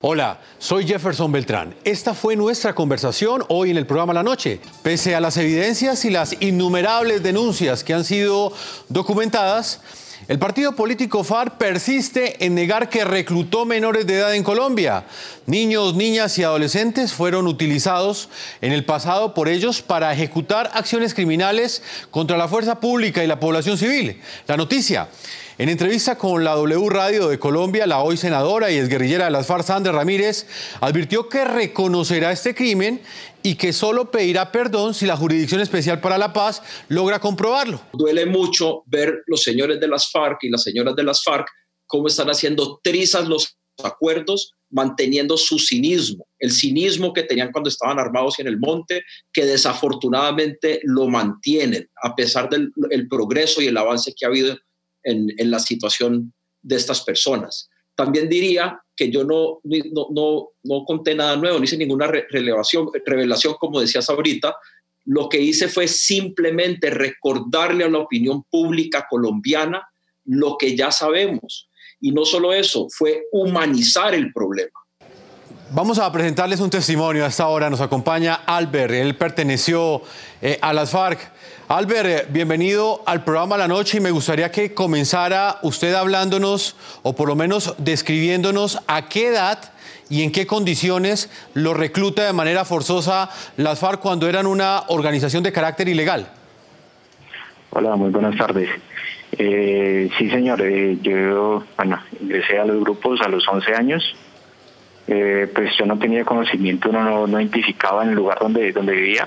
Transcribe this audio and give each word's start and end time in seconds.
Hola, 0.00 0.38
soy 0.60 0.86
Jefferson 0.86 1.32
Beltrán. 1.32 1.74
Esta 1.82 2.14
fue 2.14 2.36
nuestra 2.36 2.72
conversación 2.72 3.42
hoy 3.48 3.72
en 3.72 3.76
el 3.76 3.84
programa 3.84 4.12
La 4.12 4.22
Noche. 4.22 4.60
Pese 4.84 5.16
a 5.16 5.20
las 5.20 5.36
evidencias 5.38 6.04
y 6.04 6.10
las 6.10 6.40
innumerables 6.40 7.20
denuncias 7.20 7.82
que 7.82 7.94
han 7.94 8.04
sido 8.04 8.52
documentadas, 8.88 9.80
el 10.28 10.38
partido 10.38 10.76
político 10.76 11.24
FARC 11.24 11.58
persiste 11.58 12.46
en 12.46 12.54
negar 12.54 12.88
que 12.88 13.04
reclutó 13.04 13.64
menores 13.64 14.06
de 14.06 14.14
edad 14.14 14.36
en 14.36 14.44
Colombia. 14.44 15.02
Niños, 15.46 15.96
niñas 15.96 16.38
y 16.38 16.44
adolescentes 16.44 17.12
fueron 17.12 17.48
utilizados 17.48 18.28
en 18.60 18.70
el 18.70 18.84
pasado 18.84 19.34
por 19.34 19.48
ellos 19.48 19.82
para 19.82 20.12
ejecutar 20.12 20.70
acciones 20.74 21.12
criminales 21.12 21.82
contra 22.12 22.36
la 22.36 22.46
fuerza 22.46 22.78
pública 22.78 23.24
y 23.24 23.26
la 23.26 23.40
población 23.40 23.76
civil. 23.76 24.20
La 24.46 24.56
noticia. 24.56 25.08
En 25.58 25.68
entrevista 25.68 26.16
con 26.16 26.44
la 26.44 26.54
W 26.54 26.88
Radio 26.88 27.26
de 27.26 27.40
Colombia, 27.40 27.84
la 27.84 28.00
hoy 28.00 28.16
senadora 28.16 28.70
y 28.70 28.76
exguerrillera 28.76 29.24
de 29.24 29.32
las 29.32 29.48
FARC, 29.48 29.64
Sandra 29.64 29.90
Ramírez, 29.90 30.46
advirtió 30.80 31.28
que 31.28 31.44
reconocerá 31.44 32.30
este 32.30 32.54
crimen 32.54 33.02
y 33.42 33.56
que 33.56 33.72
solo 33.72 34.08
pedirá 34.08 34.52
perdón 34.52 34.94
si 34.94 35.04
la 35.04 35.16
Jurisdicción 35.16 35.60
Especial 35.60 36.00
para 36.00 36.16
la 36.16 36.32
Paz 36.32 36.62
logra 36.86 37.18
comprobarlo. 37.18 37.80
Duele 37.92 38.24
mucho 38.24 38.84
ver 38.86 39.24
los 39.26 39.42
señores 39.42 39.80
de 39.80 39.88
las 39.88 40.12
FARC 40.12 40.44
y 40.44 40.48
las 40.48 40.62
señoras 40.62 40.94
de 40.94 41.02
las 41.02 41.24
FARC 41.24 41.48
cómo 41.88 42.06
están 42.06 42.28
haciendo 42.28 42.78
trizas 42.80 43.26
los 43.26 43.58
acuerdos, 43.82 44.52
manteniendo 44.70 45.36
su 45.36 45.58
cinismo, 45.58 46.24
el 46.38 46.52
cinismo 46.52 47.12
que 47.12 47.24
tenían 47.24 47.50
cuando 47.50 47.70
estaban 47.70 47.98
armados 47.98 48.38
en 48.38 48.46
el 48.46 48.60
monte, 48.60 49.02
que 49.32 49.44
desafortunadamente 49.44 50.80
lo 50.84 51.08
mantienen 51.08 51.88
a 52.02 52.14
pesar 52.14 52.48
del 52.48 52.70
el 52.90 53.08
progreso 53.08 53.60
y 53.60 53.66
el 53.66 53.76
avance 53.76 54.12
que 54.16 54.24
ha 54.24 54.28
habido 54.28 54.56
en, 55.02 55.50
la 55.50 55.58
situación 55.58 56.32
de 56.62 56.76
estas 56.76 57.02
personas. 57.02 57.68
También 57.94 58.28
diría 58.28 58.80
que 58.96 59.10
yo 59.10 59.24
no, 59.24 59.60
no, 59.64 60.48
no, 60.62 60.84
conté 60.84 61.14
nada 61.14 61.36
nuevo, 61.36 61.58
no 61.58 61.64
hice 61.64 61.76
ninguna 61.76 62.06
revelación, 62.06 62.90
revelación, 63.04 63.54
como 63.58 63.80
decías 63.80 64.08
ahorita. 64.08 64.54
Lo 65.04 65.28
que 65.28 65.40
hice 65.40 65.68
fue 65.68 65.88
simplemente 65.88 66.90
recordarle 66.90 67.84
a 67.84 67.88
la 67.88 67.98
opinión 67.98 68.44
pública 68.44 69.06
colombiana 69.08 69.88
lo 70.24 70.56
que 70.58 70.76
ya 70.76 70.90
sabemos. 70.90 71.68
Y 72.00 72.12
no 72.12 72.24
solo 72.24 72.52
eso, 72.52 72.86
fue 72.90 73.24
humanizar 73.32 74.14
el 74.14 74.32
problema. 74.32 74.78
Vamos 75.70 75.98
a 75.98 76.10
presentarles 76.10 76.60
un 76.60 76.70
testimonio 76.70 77.26
a 77.26 77.28
esta 77.28 77.46
hora. 77.46 77.68
Nos 77.68 77.82
acompaña 77.82 78.40
Albert. 78.46 78.90
Él 78.94 79.16
perteneció 79.16 80.00
eh, 80.40 80.58
a 80.62 80.72
las 80.72 80.92
FARC. 80.92 81.20
Albert, 81.68 82.08
eh, 82.08 82.26
bienvenido 82.30 83.02
al 83.04 83.22
programa 83.22 83.58
La 83.58 83.68
Noche 83.68 83.98
y 83.98 84.00
me 84.00 84.10
gustaría 84.10 84.50
que 84.50 84.72
comenzara 84.72 85.58
usted 85.60 85.92
hablándonos 85.92 86.74
o 87.02 87.14
por 87.14 87.28
lo 87.28 87.36
menos 87.36 87.74
describiéndonos 87.76 88.80
a 88.86 89.10
qué 89.10 89.28
edad 89.28 89.58
y 90.08 90.22
en 90.22 90.32
qué 90.32 90.46
condiciones 90.46 91.28
lo 91.52 91.74
recluta 91.74 92.24
de 92.24 92.32
manera 92.32 92.64
forzosa 92.64 93.28
las 93.58 93.78
FARC 93.78 94.00
cuando 94.00 94.26
eran 94.26 94.46
una 94.46 94.84
organización 94.88 95.42
de 95.42 95.52
carácter 95.52 95.86
ilegal. 95.86 96.30
Hola, 97.70 97.94
muy 97.94 98.08
buenas 98.08 98.38
tardes. 98.38 98.70
Eh, 99.32 100.08
sí, 100.16 100.30
señor, 100.30 100.66
yo 101.02 101.62
bueno, 101.76 102.00
ingresé 102.22 102.58
a 102.58 102.64
los 102.64 102.80
grupos 102.80 103.20
a 103.20 103.28
los 103.28 103.46
11 103.46 103.74
años 103.74 104.14
eh, 105.08 105.50
pues 105.54 105.74
yo 105.78 105.86
no 105.86 105.98
tenía 105.98 106.22
conocimiento, 106.24 106.92
no, 106.92 107.26
no, 107.26 107.40
identificaba 107.40 108.02
en 108.04 108.10
el 108.10 108.16
lugar 108.16 108.38
donde, 108.40 108.72
donde 108.72 108.92
vivía 108.92 109.26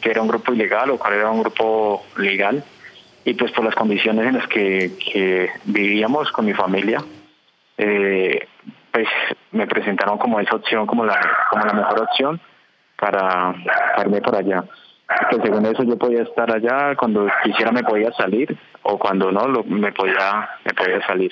que 0.00 0.10
era 0.10 0.22
un 0.22 0.28
grupo 0.28 0.52
ilegal 0.52 0.90
o 0.90 0.98
cuál 0.98 1.12
era 1.12 1.30
un 1.30 1.42
grupo 1.42 2.02
legal. 2.16 2.64
Y 3.24 3.34
pues 3.34 3.52
por 3.52 3.64
las 3.64 3.74
condiciones 3.74 4.26
en 4.26 4.38
las 4.38 4.48
que, 4.48 5.50
vivíamos 5.64 6.32
con 6.32 6.44
mi 6.44 6.54
familia, 6.54 6.98
eh, 7.78 8.48
pues 8.90 9.06
me 9.52 9.66
presentaron 9.66 10.18
como 10.18 10.40
esa 10.40 10.56
opción, 10.56 10.86
como 10.86 11.04
la, 11.04 11.20
como 11.50 11.64
la 11.64 11.72
mejor 11.72 12.02
opción 12.02 12.40
para, 12.98 13.54
irme 14.00 14.20
por 14.22 14.34
allá. 14.34 14.64
Pues 15.30 15.42
según 15.42 15.66
eso 15.66 15.82
yo 15.84 15.96
podía 15.98 16.22
estar 16.22 16.50
allá, 16.50 16.96
cuando 16.96 17.28
quisiera 17.44 17.70
me 17.70 17.84
podía 17.84 18.10
salir 18.12 18.56
o 18.82 18.98
cuando 18.98 19.30
no 19.30 19.46
lo, 19.46 19.62
me 19.64 19.92
podía 19.92 20.48
me 20.64 20.72
podía 20.72 21.06
salir 21.06 21.30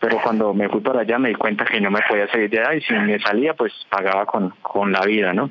pero 0.00 0.20
cuando 0.22 0.54
me 0.54 0.68
fui 0.68 0.80
para 0.80 1.00
allá 1.00 1.18
me 1.18 1.30
di 1.30 1.34
cuenta 1.34 1.64
que 1.64 1.80
no 1.80 1.90
me 1.90 2.00
podía 2.08 2.28
salir 2.28 2.50
de 2.50 2.60
allá 2.60 2.74
y 2.74 2.80
si 2.82 2.92
me 2.94 3.18
salía 3.18 3.54
pues 3.54 3.72
pagaba 3.88 4.26
con, 4.26 4.50
con 4.62 4.92
la 4.92 5.00
vida, 5.02 5.32
¿no? 5.32 5.50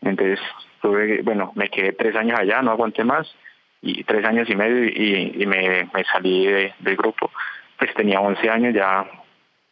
Entonces 0.00 0.40
tuve, 0.80 1.22
bueno, 1.22 1.52
me 1.54 1.68
quedé 1.68 1.92
tres 1.92 2.14
años 2.16 2.38
allá, 2.38 2.62
no 2.62 2.70
aguanté 2.70 3.04
más 3.04 3.34
y 3.82 4.04
tres 4.04 4.24
años 4.24 4.48
y 4.48 4.56
medio 4.56 4.84
y, 4.84 5.46
me, 5.46 5.88
salí 6.10 6.46
del 6.46 6.96
grupo. 6.96 7.30
Pues 7.78 7.92
tenía 7.94 8.20
11 8.20 8.50
años, 8.50 8.74
ya 8.74 9.04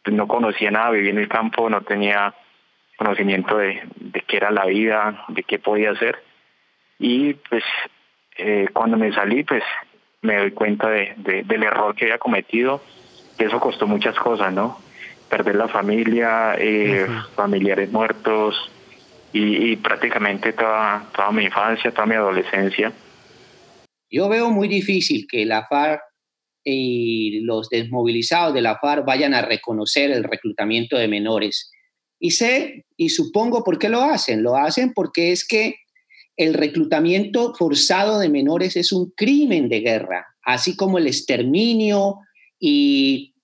no 0.05 0.27
conocía 0.27 0.69
nada, 0.69 0.91
vivía 0.91 1.11
en 1.11 1.17
el 1.17 1.27
campo, 1.27 1.69
no 1.69 1.81
tenía 1.81 2.33
conocimiento 2.97 3.57
de, 3.57 3.81
de 3.95 4.21
qué 4.21 4.37
era 4.37 4.51
la 4.51 4.65
vida, 4.65 5.25
de 5.29 5.43
qué 5.43 5.57
podía 5.57 5.91
hacer. 5.91 6.21
Y 6.99 7.33
pues 7.33 7.63
eh, 8.37 8.67
cuando 8.71 8.97
me 8.97 9.11
salí, 9.13 9.43
pues 9.43 9.63
me 10.21 10.37
doy 10.37 10.51
cuenta 10.51 10.89
de, 10.89 11.43
del 11.45 11.63
error 11.63 11.95
que 11.95 12.05
había 12.05 12.17
cometido 12.17 12.81
eso 13.37 13.59
costó 13.59 13.87
muchas 13.87 14.15
cosas, 14.17 14.53
¿no? 14.53 14.79
Perder 15.29 15.55
la 15.55 15.67
familia, 15.67 16.55
eh, 16.57 17.07
familiares 17.35 17.91
muertos 17.91 18.55
y, 19.31 19.75
prácticamente 19.77 20.53
toda, 20.53 21.09
toda 21.15 21.31
mi 21.31 21.45
infancia, 21.45 21.91
toda 21.91 22.05
mi 22.05 22.15
adolescencia. 22.15 22.93
Yo 24.11 24.29
veo 24.29 24.51
muy 24.51 24.67
difícil 24.67 25.25
que 25.27 25.43
la 25.45 25.65
FARC 25.65 26.01
y 26.63 27.41
los 27.41 27.67
desmovilizados 27.69 28.53
de 28.53 28.61
la 28.61 28.77
FARC 28.77 29.05
vayan 29.05 29.33
a 29.33 29.41
reconocer 29.41 30.11
el 30.11 30.23
reclutamiento 30.23 30.97
de 30.97 31.07
menores. 31.07 31.71
Y 32.19 32.31
sé 32.31 32.85
y 32.95 33.09
supongo 33.09 33.63
por 33.63 33.79
qué 33.79 33.89
lo 33.89 34.03
hacen. 34.03 34.43
Lo 34.43 34.55
hacen 34.55 34.93
porque 34.93 35.31
es 35.31 35.47
que 35.47 35.75
el 36.37 36.53
reclutamiento 36.53 37.53
forzado 37.55 38.19
de 38.19 38.29
menores 38.29 38.75
es 38.75 38.91
un 38.91 39.11
crimen 39.15 39.67
de 39.67 39.81
guerra, 39.81 40.27
así 40.43 40.75
como 40.75 40.97
el 40.97 41.07
exterminio 41.07 42.19
y 42.65 43.35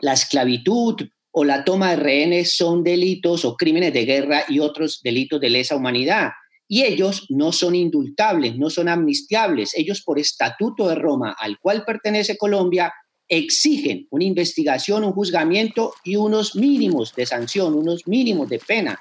la 0.00 0.12
esclavitud 0.12 0.94
o 1.32 1.42
la 1.42 1.64
toma 1.64 1.90
de 1.90 1.96
rehenes 1.96 2.56
son 2.56 2.84
delitos 2.84 3.44
o 3.44 3.56
crímenes 3.56 3.92
de 3.92 4.04
guerra 4.04 4.44
y 4.48 4.60
otros 4.60 5.00
delitos 5.02 5.40
de 5.40 5.50
lesa 5.50 5.74
humanidad. 5.74 6.30
Y 6.68 6.84
ellos 6.84 7.26
no 7.30 7.50
son 7.50 7.74
indultables, 7.74 8.56
no 8.56 8.70
son 8.70 8.88
amnistiables. 8.88 9.74
Ellos 9.74 10.02
por 10.02 10.20
estatuto 10.20 10.88
de 10.88 10.94
Roma, 10.94 11.34
al 11.36 11.58
cual 11.58 11.84
pertenece 11.84 12.38
Colombia, 12.38 12.94
exigen 13.28 14.06
una 14.10 14.22
investigación, 14.22 15.02
un 15.02 15.14
juzgamiento 15.14 15.92
y 16.04 16.14
unos 16.14 16.54
mínimos 16.54 17.12
de 17.16 17.26
sanción, 17.26 17.74
unos 17.74 18.06
mínimos 18.06 18.48
de 18.48 18.60
pena. 18.60 19.00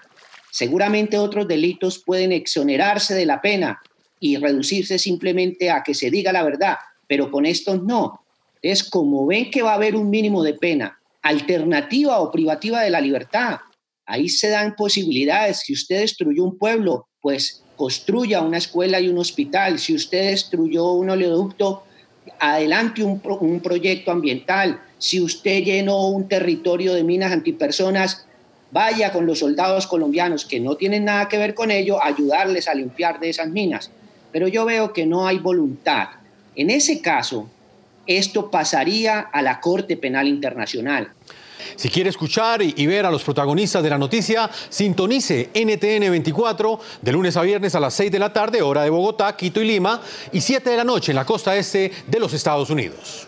Seguramente 0.51 1.19
otros 1.19 1.47
delitos 1.47 2.01
pueden 2.03 2.31
exonerarse 2.31 3.13
de 3.13 3.27
la 3.27 3.39
pena 3.39 3.79
y 4.19 4.37
reducirse 4.37 4.97
simplemente 4.97 5.69
a 5.69 5.83
que 5.83 5.93
se 5.93 6.09
diga 6.09 6.33
la 6.33 6.43
verdad, 6.43 6.77
pero 7.07 7.29
con 7.29 7.45
estos 7.45 7.83
no 7.83 8.25
es 8.61 8.83
como 8.83 9.25
ven 9.25 9.51
que 9.51 9.61
va 9.61 9.71
a 9.71 9.75
haber 9.75 9.95
un 9.95 10.09
mínimo 10.09 10.43
de 10.43 10.53
pena, 10.53 10.99
alternativa 11.21 12.19
o 12.19 12.31
privativa 12.31 12.81
de 12.81 12.89
la 12.89 13.01
libertad. 13.01 13.59
Ahí 14.05 14.29
se 14.29 14.49
dan 14.49 14.75
posibilidades. 14.75 15.59
Si 15.59 15.73
usted 15.73 16.01
destruyó 16.01 16.43
un 16.43 16.57
pueblo, 16.57 17.07
pues 17.21 17.63
construya 17.75 18.41
una 18.41 18.57
escuela 18.57 18.99
y 18.99 19.07
un 19.07 19.17
hospital. 19.17 19.79
Si 19.79 19.93
usted 19.93 20.31
destruyó 20.31 20.91
un 20.93 21.09
oleoducto, 21.09 21.83
adelante 22.39 23.03
un, 23.03 23.19
proyecto 23.61 24.11
ambiental. 24.11 24.81
Si 24.97 25.21
usted 25.21 25.63
llenó 25.63 26.07
un 26.09 26.27
territorio 26.27 26.93
de 26.93 27.03
minas 27.03 27.31
antipersonas, 27.31 28.25
vaya 28.71 29.11
con 29.11 29.25
los 29.25 29.39
soldados 29.39 29.87
colombianos 29.87 30.45
que 30.45 30.59
no 30.59 30.75
tienen 30.75 31.05
nada 31.05 31.27
que 31.27 31.37
ver 31.37 31.55
con 31.55 31.71
ello, 31.71 32.03
ayudarles 32.03 32.67
a 32.67 32.73
limpiar 32.73 33.19
de 33.19 33.29
esas 33.29 33.47
minas. 33.47 33.91
Pero 34.31 34.47
yo 34.47 34.65
veo 34.65 34.93
que 34.93 35.05
no 35.05 35.25
hay 35.25 35.39
voluntad. 35.39 36.09
En 36.55 36.69
ese 36.69 37.01
caso, 37.01 37.49
esto 38.09 38.49
pasaría 38.49 39.19
a 39.19 39.41
la 39.41 39.61
Corte 39.61 39.95
Penal 39.95 40.27
Internacional. 40.27 41.13
Si 41.75 41.89
quiere 41.89 42.09
escuchar 42.09 42.61
y 42.61 42.85
ver 42.87 43.05
a 43.05 43.11
los 43.11 43.23
protagonistas 43.23 43.83
de 43.83 43.89
la 43.89 43.97
noticia, 43.97 44.49
sintonice 44.69 45.49
NTN 45.53 46.09
24 46.09 46.79
de 47.01 47.11
lunes 47.11 47.37
a 47.37 47.41
viernes 47.43 47.75
a 47.75 47.79
las 47.79 47.93
6 47.93 48.11
de 48.11 48.19
la 48.19 48.33
tarde, 48.33 48.61
hora 48.61 48.81
de 48.81 48.89
Bogotá, 48.89 49.35
Quito 49.35 49.61
y 49.61 49.65
Lima, 49.65 50.01
y 50.31 50.41
7 50.41 50.69
de 50.69 50.77
la 50.77 50.83
noche 50.83 51.11
en 51.11 51.17
la 51.17 51.25
costa 51.25 51.55
este 51.55 51.91
de 52.07 52.19
los 52.19 52.33
Estados 52.33 52.69
Unidos. 52.69 53.27